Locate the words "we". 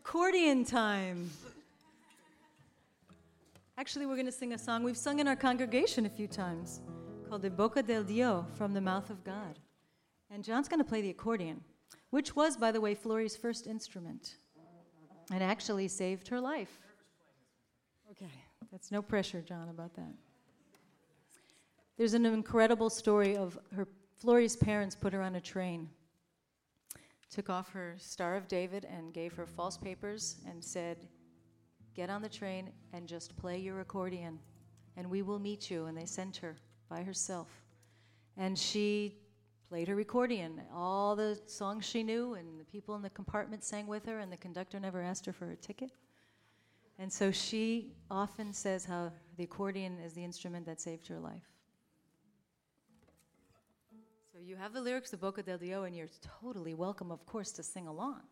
35.08-35.22